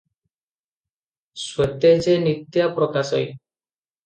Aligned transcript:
ସ୍ୱତେଜେ 1.41 2.17
ନିତ୍ୟ 2.25 2.71
ପ୍ରକାଶଇ। 2.81 3.31